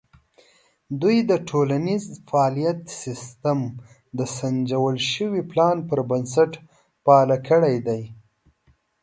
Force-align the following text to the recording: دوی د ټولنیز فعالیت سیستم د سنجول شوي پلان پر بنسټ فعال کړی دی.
دوی 1.01 1.17
د 1.29 1.31
ټولنیز 1.49 2.03
فعالیت 2.29 2.81
سیستم 3.03 3.59
د 4.17 4.19
سنجول 4.37 4.95
شوي 5.13 5.43
پلان 5.51 5.77
پر 5.89 5.99
بنسټ 6.09 6.51
فعال 7.03 7.29
کړی 7.49 7.75
دی. 7.87 8.01